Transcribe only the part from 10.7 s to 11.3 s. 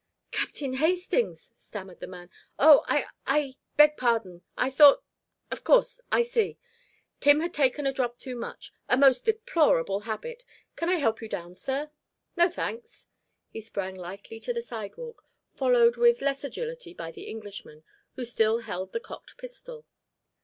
Can I help you